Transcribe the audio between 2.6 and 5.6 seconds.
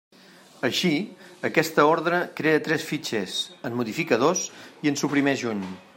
tres fitxers, en modifica dos i en suprimeix